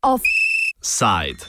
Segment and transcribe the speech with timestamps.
[0.00, 1.44] Offside.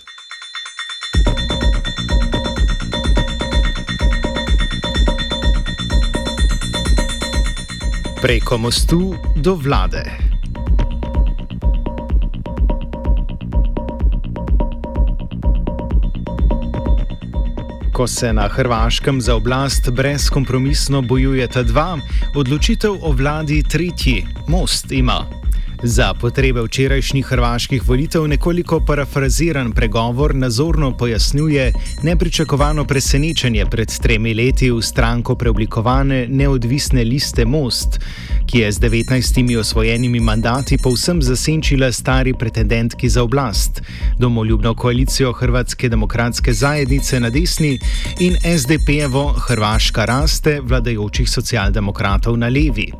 [8.21, 10.27] Preko mostu do vlade.
[17.98, 21.98] Ko se na Hrvaškem za oblast brezkompromisno bojujeta dva,
[22.35, 25.37] odločitev o vladi tretji, most ima.
[25.84, 31.73] Za potrebe včerajšnjih hrvaških volitev nekoliko parafraziran pregovor nazorno pojasnjuje
[32.04, 37.99] nepričakovano presenečenje pred tremi leti v stranko preoblikovane neodvisne liste Most,
[38.45, 43.82] ki je z 19 osvojenimi mandati povsem zasenčila stari pretendentki za oblast,
[44.20, 47.80] domoljubno koalicijo Hrvatske demokratske zajednice na desni
[48.20, 52.91] in SDP-evo Hrvaška raste vladajočih socialdemokratov na levi.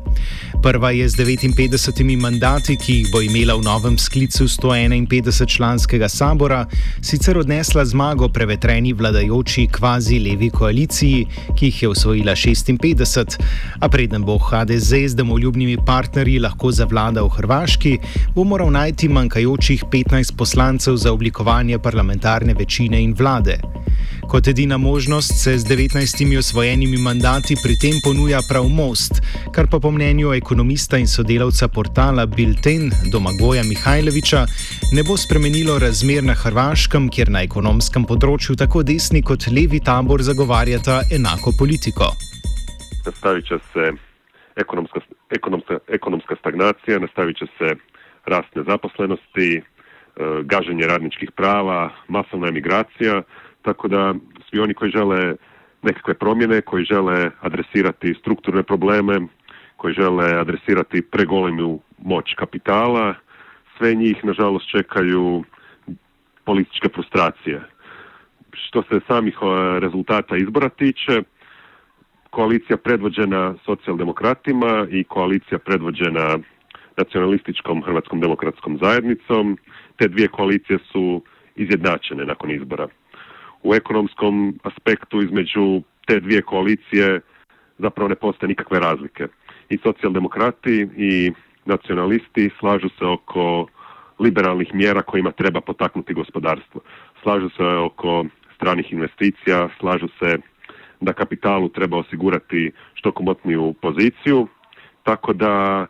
[0.62, 6.66] Prva je z 59 mandati, ki jih bo imela v novem sklicu 151-članskega sabora,
[7.00, 13.38] sicer odnesla zmago prevetreni vladajoči kvazi levi koaliciji, ki jih je osvojila 56,
[13.80, 17.98] a preden bo HDZ z domoljubnimi partnerji lahko zavladal v Hrvaški,
[18.34, 23.60] bo moral najti manjkajočih 15 poslancev za oblikovanje parlamentarne večine in vlade.
[24.28, 29.80] Kot edina možnost se z 19 osvojenimi mandati pri tem ponuja prav most, kar pa
[29.80, 32.26] po mnenju ekonomista in sodelavca portala
[32.58, 34.40] Bilten Domagoja Mihajloviča
[34.92, 40.24] ne bo spremenilo razmer na Hrvaškem, kjer na ekonomskem področju tako desni kot levi tabor
[40.26, 42.10] zagovarjata enako politiko.
[43.06, 43.92] Nastavit će se
[44.56, 47.74] ekonomska, ekonomska, ekonomska stagnacija, nastavit će se
[48.26, 49.62] rast nezaposlenosti, e,
[50.42, 53.22] gaženje radničkih prava, masovna emigracija,
[53.62, 54.14] tako da
[54.50, 55.36] svi oni koji žele
[55.82, 59.20] nekakve promjene, koji žele adresirati strukturne probleme,
[59.76, 63.14] koji žele adresirati pregolemu moć kapitala,
[63.78, 65.44] sve njih nažalost čekaju
[66.44, 67.60] političke frustracije.
[68.52, 69.38] Što se samih
[69.78, 71.22] rezultata izbora tiče,
[72.30, 76.38] koalicija predvođena socijaldemokratima i koalicija predvođena
[76.96, 79.58] nacionalističkom Hrvatskom demokratskom zajednicom,
[79.96, 81.22] te dvije koalicije su
[81.56, 82.88] izjednačene nakon izbora
[83.62, 87.20] u ekonomskom aspektu između te dvije koalicije
[87.78, 89.26] zapravo ne postoje nikakve razlike.
[89.68, 91.32] I socijaldemokrati i
[91.68, 93.66] nacionalisti slažu se oko
[94.20, 96.80] liberalnih mjera kojima treba potaknuti gospodarstvo.
[97.22, 98.24] Slažu se oko
[98.54, 100.38] stranih investicija, slažu se
[101.00, 104.48] da kapitalu treba osigurati što komotniju poziciju,
[105.02, 105.86] tako da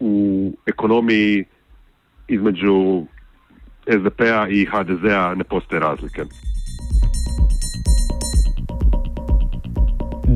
[0.00, 0.12] u
[0.66, 1.44] ekonomiji
[2.28, 3.06] između
[3.86, 6.22] SDP-a i HDZ-a ne postoje razlike.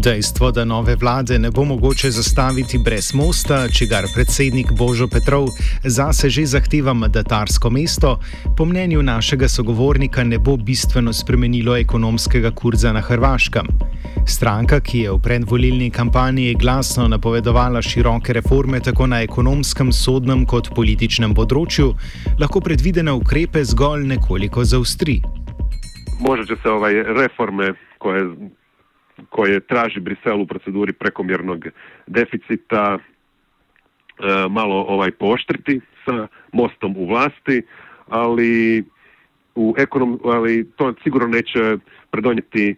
[0.04, 5.46] Dejstvo, da nove vlade ne bo mogoče zastaviti brez mosta, čigar predsednik Božo Petrov
[5.84, 8.18] zase že zahteva mandatarsko mesto,
[8.56, 13.66] po mnenju našega sogovornika ne bo bistveno spremenilo ekonomskega kurza na Hrvaškem.
[14.28, 20.68] Stranka, ki je v predvolilni kampanji glasno napovedovala široke reforme tako na ekonomskem, sodnem kot
[20.76, 21.94] političnem področju,
[22.40, 25.22] lahko predvidene ukrepe zgolj nekoliko zaustri.
[26.20, 28.28] Možda se ovaj reforme, koje
[29.30, 31.66] koje traži Brisel u proceduri prekomjernog
[32.06, 33.00] deficita e,
[34.50, 37.62] malo ovaj pooštriti sa mostom u vlasti,
[38.08, 38.84] ali
[39.54, 41.76] u ekonom, ali to sigurno neće
[42.10, 42.74] predonijeti e,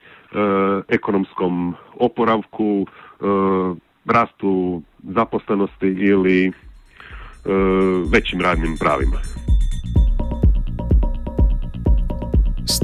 [0.89, 3.25] ekonomskom oporavku, e,
[4.05, 4.83] rastu
[5.15, 6.53] zaposlenosti ili
[8.13, 9.56] većim radnim pravima.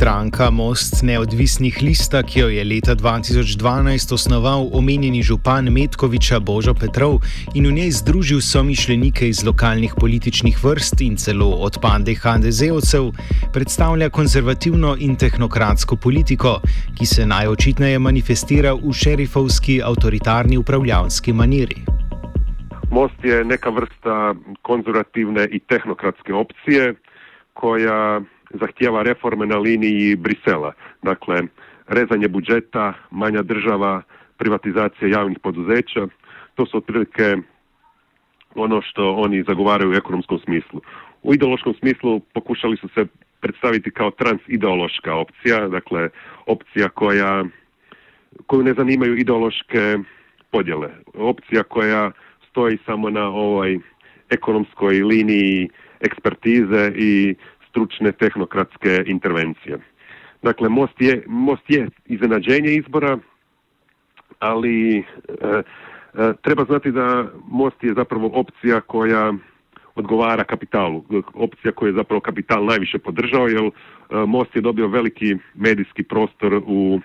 [0.03, 7.21] Stranka Most neodvisnih lista, ki jo je leta 2012 osnoval omenjeni župan Metkoviča Božo Petrov
[7.55, 13.13] in v njej združil somišljenike iz lokalnih političnih vrst in celo odpade HDZ-ovcev,
[13.55, 16.59] predstavlja konzervativno in tehnokratsko politiko,
[16.99, 21.79] ki se najočitneje manifestira v šerifovski avtoritarni upravljavski maniri.
[22.91, 24.35] Most je neka vrsta
[24.67, 26.95] konzervativne in tehnokratske opcije,
[27.55, 28.19] koja
[28.61, 30.73] zahtjeva reforme na liniji Brisela.
[31.03, 31.43] Dakle,
[31.87, 34.03] rezanje budžeta, manja država,
[34.37, 36.07] privatizacija javnih poduzeća,
[36.55, 37.37] to su otprilike
[38.55, 40.81] ono što oni zagovaraju u ekonomskom smislu.
[41.23, 43.07] U ideološkom smislu pokušali su se
[43.41, 46.09] predstaviti kao transideološka opcija, dakle
[46.47, 47.45] opcija koja
[48.47, 49.99] koju ne zanimaju ideološke
[50.51, 50.91] podjele.
[51.15, 52.11] Opcija koja
[52.51, 53.79] stoji samo na ovoj
[54.31, 55.69] ekonomskoj liniji
[56.01, 57.35] ekspertize i
[57.73, 59.79] stručne tehnokratske intervencije.
[60.43, 63.19] Dakle, most je, most je iznenađenje izbora,
[64.39, 65.05] ali
[66.43, 69.33] treba znati da Most je zapravo opcija koja
[69.95, 71.05] odgovara kapitalu,
[71.35, 73.71] opcija koju je zapravo kapital najviše podržao, jer
[74.27, 77.01] Most je dobio veliki medijski prostor u,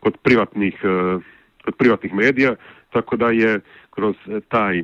[0.00, 0.80] kod privatnih,
[1.64, 2.54] kod privatnih medija,
[2.90, 3.60] tako da je
[3.90, 4.16] kroz
[4.48, 4.82] taj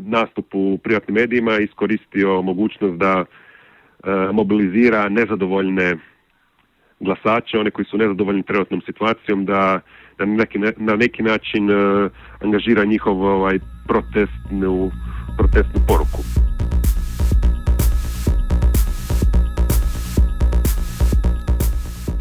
[0.00, 3.47] nastup u privatnim medijima iskoristio mogućnost da e,
[4.32, 5.96] mobilizira nezadovoljne
[7.00, 9.80] glasače, one koji su nezadovoljni trenutnom situacijom, da,
[10.18, 11.74] na, neki, na neki način e,
[12.40, 14.90] angažira njihov ovaj, protestnu,
[15.38, 16.22] protestnu poruku.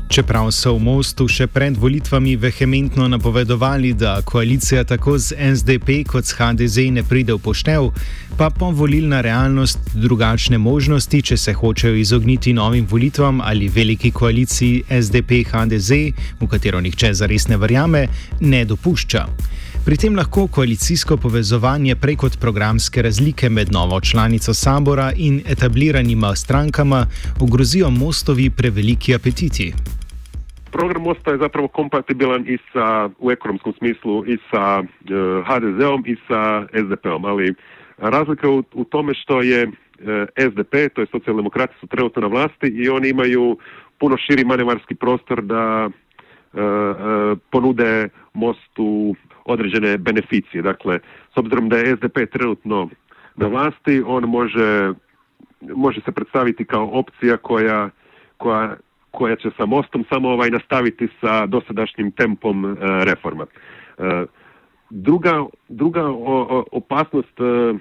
[0.10, 6.26] Čeprav so v Mostu še pred volitvami vehementno napovedovali, da koalicija tako z SDP kot
[6.26, 7.92] s HDZ ne pride v poštev,
[8.38, 14.84] pa po volilna realnost drugačne možnosti, če se hočejo izogniti novim volitvam ali veliki koaliciji
[14.90, 15.92] SDP-HDZ,
[16.42, 18.08] v katero nihče zares ne verjame,
[18.40, 19.26] ne dopušča.
[19.86, 27.06] Pri tem lahko koalicijsko povezovanje prek programske razlike med novo članico Sabora in etabliranima strankama
[27.40, 29.74] ogrozijo mostovi preveliki apetiti.
[30.72, 34.86] program Mosta je zapravo kompatibilan i sa, u ekonomskom smislu i sa e,
[35.48, 37.56] HDZ-om i sa SDP-om, ali
[37.98, 39.70] razlika u, u tome što je e,
[40.50, 43.58] SDP, to je socijaldemokrati su trenutno na vlasti i oni imaju
[43.98, 46.60] puno širi manevarski prostor da e,
[47.52, 49.16] ponude Mostu
[49.46, 50.62] određene beneficije.
[50.62, 51.00] Dakle,
[51.34, 52.90] s obzirom da je SDP trenutno
[53.36, 54.94] na vlasti, on može,
[55.62, 57.90] može se predstaviti kao opcija koja,
[58.38, 58.76] koja
[59.12, 63.46] koja će sa mostom samo ovaj nastaviti sa dosadašnjim tempom e, reforma.
[64.88, 66.04] E, druga, druga
[66.72, 67.74] opasnost e,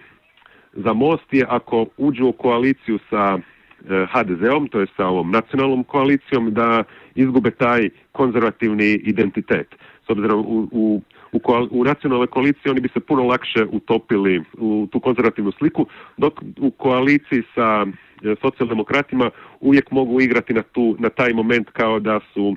[0.72, 3.38] za most je ako uđu u koaliciju sa
[3.86, 9.74] HDZ-om, to je sa ovom nacionalnom koalicijom, da izgube taj konzervativni identitet.
[10.06, 11.00] S obzirom u, u,
[11.32, 15.86] u, u nacionalnoj koaliciji oni bi se puno lakše utopili u tu konzervativnu sliku,
[16.16, 17.86] dok u koaliciji sa
[18.24, 19.30] E, socijaldemokratima
[19.60, 22.56] uvijek mogu igrati na, tu, na taj moment kao da su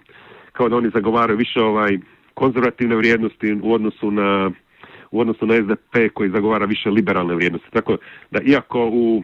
[0.51, 1.97] kao da oni zagovaraju više ovaj
[2.39, 4.51] konzervativne vrijednosti u odnosu na
[5.11, 7.71] u odnosu na SDP koji zagovara više liberalne vrijednosti.
[7.71, 7.97] Tako
[8.31, 9.23] da iako u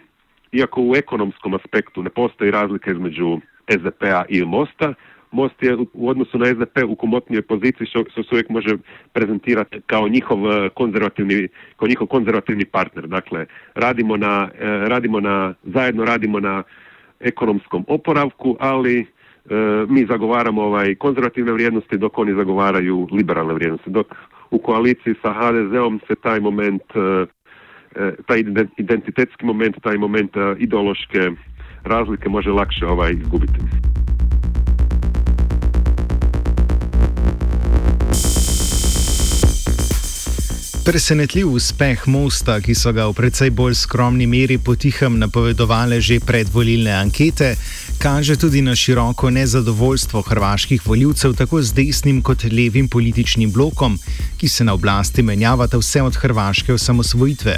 [0.52, 3.40] iako u ekonomskom aspektu ne postoji razlika između
[3.70, 4.94] SDP-a i Mosta,
[5.32, 8.78] Most je u odnosu na SDP u komotnijoj poziciji što, se uvijek može
[9.14, 11.48] prezentirati kao njihov e, konzervativni,
[11.78, 13.08] kao njihov konzervativni partner.
[13.08, 16.64] Dakle, radimo na, e, radimo na, zajedno radimo na
[17.20, 19.06] ekonomskom oporavku, ali
[19.88, 23.90] mi zagovaramo ovaj konzervativne vrijednosti dok oni zagovaraju liberalne vrijednosti.
[23.90, 24.08] Dok
[24.52, 26.84] u koaliciji sa HDZ-om se taj moment,
[28.28, 28.44] taj
[28.78, 31.32] identitetski moment, taj moment ideološke
[31.84, 33.60] razlike može lakše ovaj izgubiti.
[40.86, 46.94] Presenetljiv uspeh Mosta, ki so ga v precej bolj skromni meri potihem napovedovale že predvolilne
[46.94, 47.58] ankete,
[48.06, 53.98] kaže tudi na široko nezadovoljstvo hrvaških voljivcev tako z desnim kot levim političnim blokom,
[54.38, 57.58] ki se na oblasti menjavata vse od hrvaške osamosvojitve.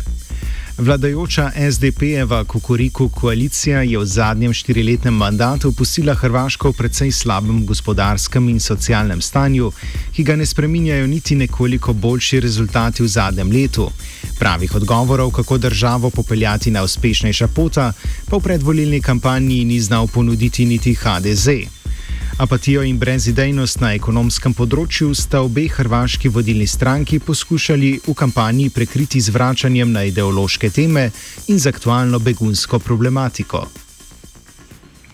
[0.77, 8.49] Vladajoča SDP-jeva kukuriku koalicija je v zadnjem štiriletnem mandatu pustila Hrvaško v precej slabem gospodarskem
[8.49, 9.71] in socialnem stanju,
[10.13, 13.92] ki ga ne spreminjajo niti nekoliko boljši rezultati v zadnjem letu.
[14.39, 17.94] Pravih odgovorov, kako državo popeljati na uspešnejša pota,
[18.29, 21.47] pa v predvolilni kampanji ni znal ponuditi niti HDZ.
[22.37, 29.17] Apatijo in brezidejnost na ekonomskem področju sta obe hrvaški vodilni stranki poskušali v kampanji prekriti
[29.17, 31.09] z vračanjem na ideološke teme
[31.49, 33.65] in z aktualno begunsko problematiko.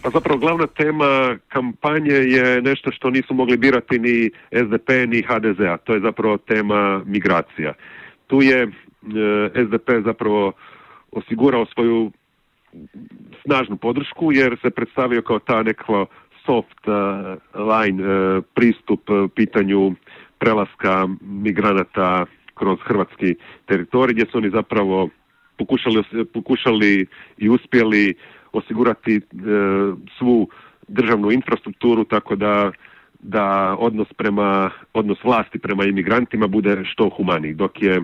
[0.03, 5.63] Pa zapravo glavna tema kampanje je nešto što nisu mogli birati ni SDP ni HDZ,
[5.63, 7.73] a to je zapravo tema migracija.
[8.27, 8.67] Tu je
[9.03, 10.51] e, SDP zapravo
[11.11, 12.11] osigurao svoju
[13.45, 16.05] snažnu podršku jer se predstavio kao ta nekakva
[16.45, 16.93] soft uh,
[17.55, 19.01] line uh, pristup
[19.35, 19.95] pitanju
[20.37, 25.09] prelaska migranata kroz hrvatski teritorij gdje su oni zapravo
[25.57, 27.05] pokušali, pokušali
[27.37, 28.13] i uspjeli
[28.51, 29.21] osigurati
[30.17, 30.49] svu
[30.87, 32.71] državnu infrastrukturu tako da
[33.19, 38.01] da odnos prema odnos vlasti prema imigrantima bude što humaniji dok je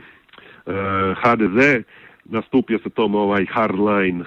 [1.24, 1.84] HDZ
[2.26, 4.26] nastupio sa tom ovaj hardline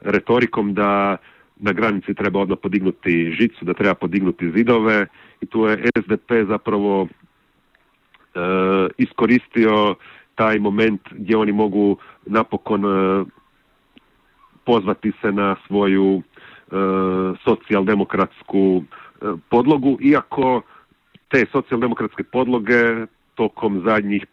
[0.00, 1.16] retorikom da
[1.60, 5.06] na granici treba odmah podignuti žicu, da treba podignuti zidove
[5.40, 7.08] i tu je SDP zapravo
[8.34, 8.40] e,
[8.98, 9.94] iskoristio
[10.34, 11.96] taj moment gdje oni mogu
[12.26, 13.24] napokon e,
[14.64, 16.22] pozvati se na svoju e,
[17.44, 18.84] socijaldemokratsku
[19.48, 20.62] podlogu, iako
[21.28, 24.26] te socijaldemokratske podloge tokom zadnjih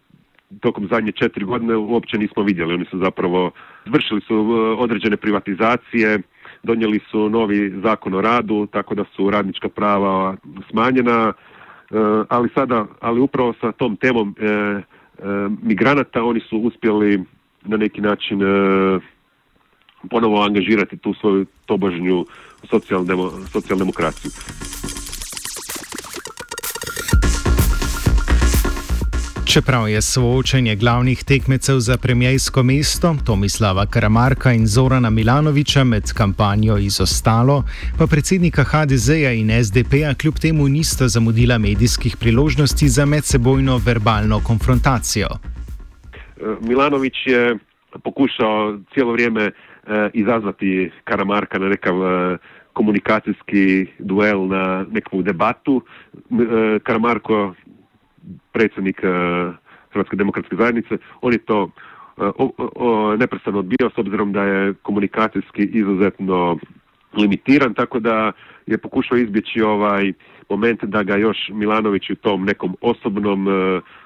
[0.61, 2.73] tokom zadnje četiri godine uopće nismo vidjeli.
[2.73, 3.51] Oni su zapravo
[3.85, 4.35] vršili su
[4.79, 6.19] određene privatizacije,
[6.63, 10.35] donijeli su novi zakon o radu, tako da su radnička prava
[10.69, 11.33] smanjena,
[12.29, 14.35] ali sada, ali upravo sa tom temom
[15.61, 17.23] migranata oni su uspjeli
[17.65, 18.41] na neki način
[20.09, 22.25] ponovo angažirati tu svoju tobožnju
[23.51, 24.31] socijaldemokraciju.
[29.53, 36.77] Čeprav je soočenje glavnih tekmecev za premijejsko mesto Tomislava Karamarka in Zorana Milanoviča med kampanjo
[36.77, 37.63] izostalo,
[37.99, 45.27] pa predsednika HDZ-ja in SDP-ja kljub temu nista zamudila medijskih priložnosti za medsebojno verbalno konfrontacijo.
[46.61, 47.57] Milanovič je
[48.03, 49.51] pokušal celo vrijeme
[49.87, 52.37] E, izazvati Karamarka na nekav e,
[52.73, 55.81] komunikacijski duel, na nekakvu debatu.
[56.15, 57.53] E, Karamarko,
[58.51, 59.01] predsjednik
[59.91, 61.69] Hrvatske demokratske zajednice, on je to
[63.17, 66.57] neprestano odbio s obzirom da je komunikacijski izuzetno
[67.17, 68.31] limitiran, tako da
[68.65, 70.13] je pokušao izbjeći ovaj
[70.49, 73.47] moment da ga još Milanović u tom nekom osobnom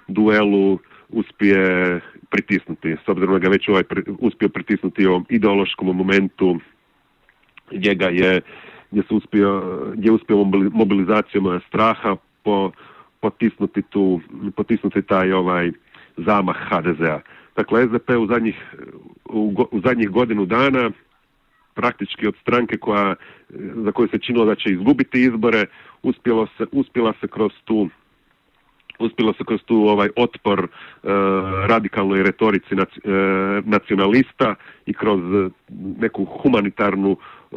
[0.08, 2.00] duelu uspije
[2.30, 3.84] pritisnuti, s obzirom da ga već ovaj
[4.20, 6.60] uspio pritisnuti u ideološkom momentu
[7.72, 8.42] gdje ga je
[8.92, 9.64] gdje se uspio,
[9.96, 12.72] gdje je uspio mobilizacijom straha po,
[13.22, 14.22] potisnuti tu,
[14.56, 15.72] potisnuti taj ovaj
[16.18, 17.20] zamah HDZ-a.
[17.56, 18.76] Dakle, SDP u zadnjih,
[19.26, 20.92] u, u zadnjih godinu dana
[21.74, 23.16] praktički od stranke koja,
[23.76, 25.66] za koju se činilo da će izgubiti izbore,
[26.04, 27.90] uspjelo se, uspjela se kroz tu
[29.02, 30.68] uspjelo se kroz tu ovaj otpor e,
[31.68, 32.78] radikalnoj retorici e,
[33.66, 35.20] nacionalista i kroz
[36.00, 37.56] neku humanitarnu e,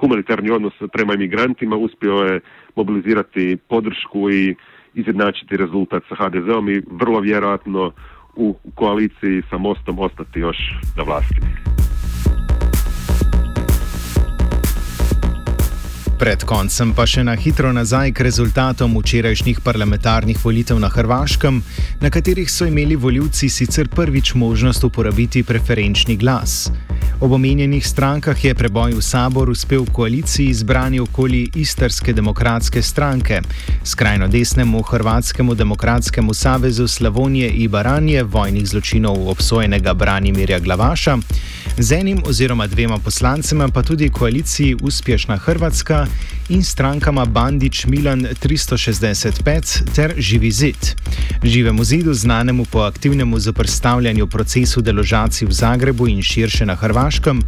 [0.00, 2.40] humanitarni odnos prema imigrantima uspio je
[2.76, 4.54] mobilizirati podršku i
[4.94, 7.92] izjednačiti rezultat sa HDZ-om i vrlo vjerojatno
[8.36, 10.56] u koaliciji sa Mostom ostati još
[10.96, 11.83] na vlasti.
[16.14, 21.58] Pred koncem pa še na hitro nazaj k rezultatom včerajšnjih parlamentarnih volitev na Hrvaškem,
[22.00, 26.70] na katerih so imeli voljivci sicer prvič možnost uporabiti preferenčni glas.
[27.20, 33.40] Ob omenjenih strankah je preboj v sabor uspel v koaliciji izbrani okoli Istarske demokratske stranke,
[33.84, 41.18] skrajno desnemu Hrvatskemu demokratskemu savezu Slavonije in Baranje vojnih zločinov obsojenega Branimirja Glavaša,
[41.78, 46.06] z enim oziroma dvema poslancema pa tudi koaliciji Uspešna Hrvatska
[46.48, 50.94] in strankama Bandič Milan 365 ter Živi zid.
[51.42, 57.42] Živemu zidu, znanemu po aktivnemu zaprstavljanju procesu deložacij v Zagrebu in širše na Hrvaškem,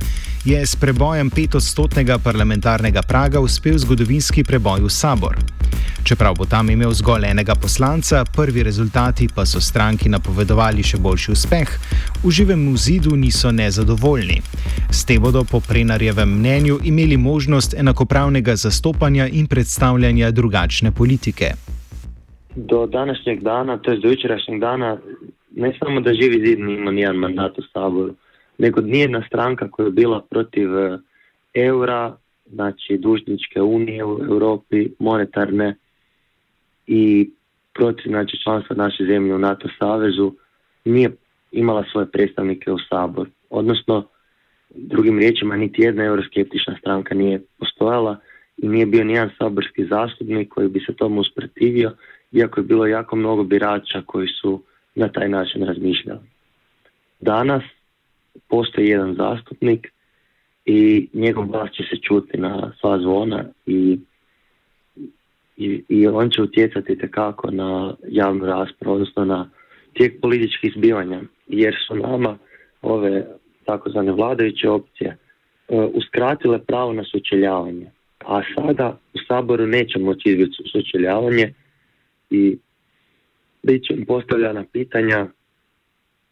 [0.45, 5.37] je s prebojem petodstotnega parlamentarnega praga uspel zgodovinski preboj v sabor.
[6.07, 11.33] Čeprav bo tam imel zgolj enega poslanca, prvi rezultati pa so stranki napovedovali še boljši
[11.33, 11.71] uspeh,
[12.23, 14.37] v živem zidu niso nezadovoljni.
[14.95, 21.49] S tem bodo po Prenarjevem mnenju imeli možnost enakopravnega zastopanja in predstavljanja drugačne politike.
[22.55, 24.99] Do današnjeg dana, to je do jučerašnjeg dana,
[25.57, 28.15] ne samo da živi zid nima nijedan mandat u saboru,
[28.59, 30.99] nego nijedna stranka koja je bila protiv e,
[31.55, 32.17] eura,
[32.53, 35.75] znači dužničke unije u Europi, monetarne
[36.87, 37.31] i
[37.75, 40.33] protiv znači, članstva naše zemlje u NATO savezu
[40.85, 41.11] nije
[41.53, 43.29] imala svoje predstavnike u sabor.
[43.51, 44.07] Odnosno,
[44.71, 48.17] drugim riječima, niti jedna euroskeptična stranka nije postojala
[48.57, 51.93] i nije bio nijedan saborski zastupnik koji bi se tomu usprotivio,
[52.33, 54.63] iako je bilo jako mnogo birača koji su
[54.95, 56.21] na taj način razmišljali.
[57.21, 57.63] Danas
[58.49, 59.93] postoji jedan zastupnik
[60.65, 63.99] i njegov glas će se čuti na sva zvona i,
[65.57, 69.51] i, i on će utjecati tekako na javnu raspravu, odnosno na
[69.95, 72.39] tijek političkih zbivanja, jer su nama
[72.83, 73.27] ove
[73.65, 75.17] takozvane vladajuće opcije
[75.69, 77.91] uh, uskratile pravo na sučeljavanje.
[78.25, 81.55] A sada u Saboru neće moći izbjeći sučeljavanje
[82.31, 82.59] i
[83.63, 85.27] bit će postavljana pitanja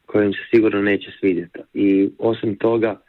[0.07, 1.59] kojim se sigurno neće svidjeti.
[1.75, 3.01] I osim toga,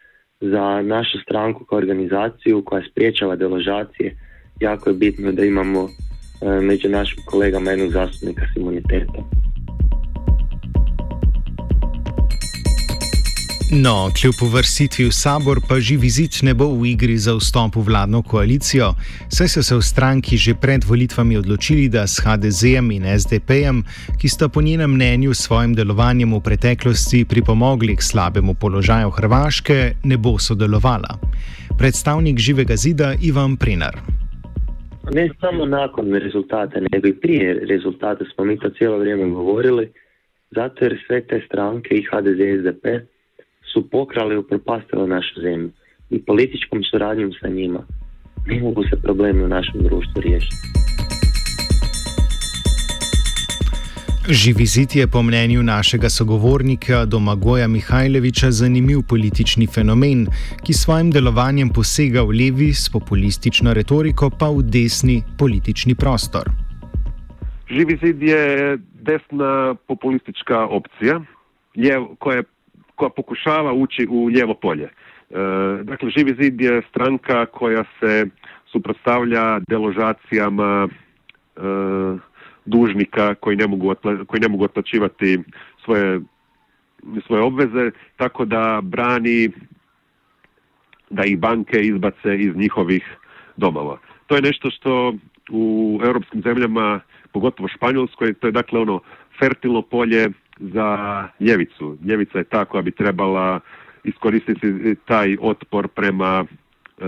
[0.42, 4.18] za našu stranku kao organizaciju koja spriječava deložacije,
[4.60, 5.90] jako je bitno da imamo
[6.42, 9.24] e, među našim kolegama jednog zastupnika s imunitetom.
[13.72, 17.82] No, kljub uvrstitvi v sabor pa živi zid ne bo v igri za vstop v
[17.82, 18.94] vladno koalicijo,
[19.30, 23.84] saj so se v stranki že pred volitvami odločili, da s HDZ-jem in SDP-jem,
[24.22, 29.96] ki sta po njenem mnenju s svojim delovanjem v preteklosti pripomogli k slabemu položaju Hrvaške,
[30.04, 31.18] ne bo sodelovala.
[31.78, 34.25] Predstavnik živega zida Ivan Prinar.
[35.12, 39.92] Ne samo nakon rezultata, nego i prije rezultata smo mi to cijelo vrijeme govorili,
[40.52, 42.86] zato jer sve te stranke i HDZ i SDP
[43.74, 45.70] su pokrali i upropastili našu zemlju
[46.10, 47.86] i političkom suradnjom sa njima
[48.48, 50.56] ne mogu se problemi u našem društvu riješiti.
[54.30, 60.26] Živi zid je po mnenju našega sogovornika Domagoja Mihajloviča zanimiv politični fenomen,
[60.66, 66.50] ki svojim delovanjem posega v levi s populistično retoriko, pa v desni politični prostor.
[67.70, 71.22] Živi zid je desna populistička opcija,
[72.20, 72.44] koja,
[72.96, 74.90] koja pokušava ući u lijevo polje.
[74.90, 74.94] E,
[75.84, 78.26] dakle, Živi zid je stranka koja se
[78.72, 81.62] suprotstavlja deložacijama e,
[82.66, 83.96] dužnika koji ne mogu,
[84.28, 85.40] koji ne mogu otplaćivati
[85.86, 86.22] svoje,
[87.28, 89.50] svoje obveze, tako da brani
[91.10, 93.18] da ih banke izbace iz njihovih
[93.58, 93.98] domova.
[94.28, 95.16] To je nešto što
[95.52, 97.00] u europskim zemljama,
[97.32, 99.00] pogotovo Španjolskoj, to je dakle ono
[99.40, 100.30] fertilno polje
[100.60, 101.98] za ljevicu.
[102.06, 103.60] Ljevica je ta koja bi trebala
[104.04, 107.06] iskoristiti taj otpor prema e,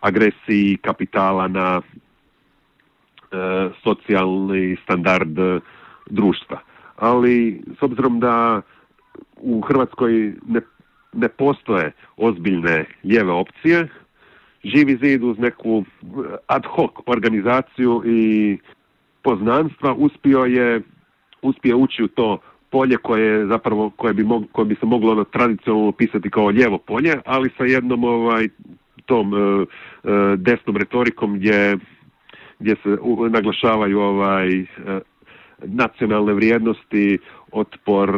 [0.00, 1.82] agresiji kapitala na
[3.84, 5.38] socijalni standard
[6.10, 6.60] društva.
[6.96, 8.62] Ali s obzirom da
[9.36, 10.60] u Hrvatskoj ne,
[11.12, 13.88] ne postoje ozbiljne lijeve opcije,
[14.64, 15.84] živi zid uz neku
[16.46, 18.58] ad hoc organizaciju i
[19.22, 20.82] poznanstva uspio je
[21.42, 22.38] uspio ući u to
[22.70, 26.78] polje koje zapravo koje bi, mog, koje bi se moglo ono tradicionalno pisati kao lijevo
[26.78, 28.48] polje, ali sa jednom ovaj
[29.06, 29.66] tom e, e,
[30.36, 31.76] desnom retorikom gdje,
[32.58, 32.96] gdje se
[33.30, 34.64] naglašavaju ovaj e,
[35.64, 37.18] nacionalne vrijednosti,
[37.52, 38.10] otpor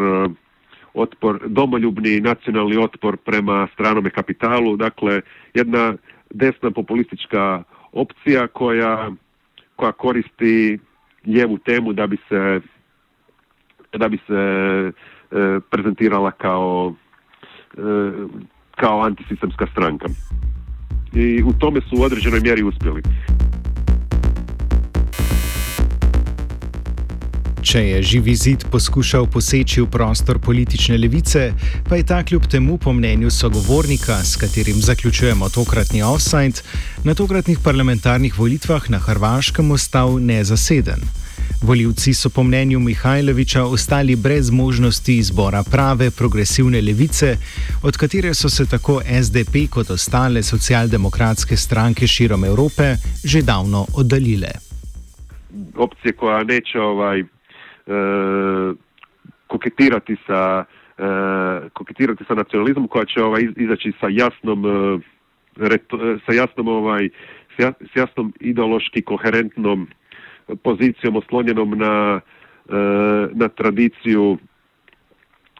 [0.94, 5.20] otpor, domoljubni nacionalni otpor prema stranome kapitalu, dakle
[5.54, 5.94] jedna
[6.30, 9.10] desna populistička opcija koja,
[9.76, 10.78] koja koristi
[11.26, 12.60] lijevu temu da bi se
[13.92, 14.90] da bi se e,
[15.70, 16.94] prezentirala kao
[17.76, 17.80] e,
[18.70, 20.06] kao antisistemska stranka.
[21.12, 23.02] I u tome su u određenoj mjeri uspjeli.
[27.68, 31.50] Če je živi zid poskušal poseči v prostor politične levice,
[31.84, 36.64] pa je ta kljub temu, po mnenju sogovornika, s katerim zaključujemo tokratni offside,
[37.04, 41.04] na tokratnih parlamentarnih volitvah na Hrvaškem ostal nezaseden.
[41.62, 47.36] Voljivci so po mnenju Mihajloviča ostali brez možnosti izbora prave progresivne levice,
[47.82, 54.56] od katere so se tako SDP kot ostale socialdemokratske stranke širom Evrope že davno oddaljile.
[55.76, 57.24] Opcije, koja neće ovaj,
[59.46, 60.64] koketirati sa
[60.98, 61.04] e,
[61.72, 64.98] koketirati sa nacionalizmom, koja će ovaj, izaći sa jasnom e,
[65.64, 65.78] e,
[66.26, 67.08] sa jasnom ovaj,
[67.58, 69.88] s jasnom ideološki koherentnom
[70.62, 72.20] pozicijom oslonjenom na,
[72.68, 72.72] e,
[73.32, 74.38] na tradiciju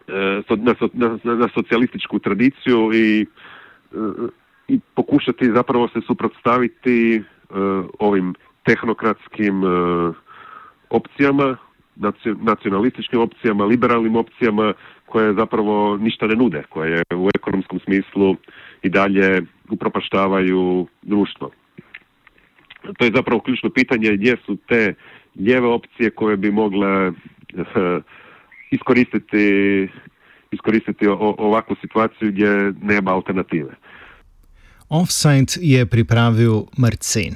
[0.09, 3.27] e, na, na, na socijalističku tradiciju i,
[3.93, 3.97] e,
[4.69, 7.23] i pokušati zapravo se suprotstaviti
[7.99, 9.63] ovim tehnokratskim
[10.91, 11.57] opcijama,
[12.41, 14.73] nacionalističkim opcijama, liberalnim opcijama
[15.07, 18.37] koje zapravo ništa ne nude, koje u ekonomskom smislu
[18.83, 21.51] i dalje upropaštavaju društvo
[22.99, 24.95] to je zapravo ključno pitanje gdje su te
[25.37, 28.01] lijeve opcije koje bi mogle eh,
[28.71, 29.89] iskoristiti,
[30.51, 31.07] iskoristiti
[31.39, 33.71] ovakvu situaciju gdje nema alternative.
[34.89, 37.35] Offside je pripravil Marcin.